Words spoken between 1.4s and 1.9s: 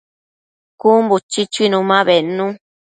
chuinu